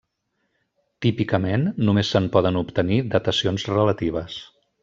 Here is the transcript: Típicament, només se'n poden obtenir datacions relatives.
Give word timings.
Típicament, 1.05 1.67
només 1.89 2.11
se'n 2.15 2.31
poden 2.39 2.59
obtenir 2.65 3.01
datacions 3.17 3.71
relatives. 3.77 4.43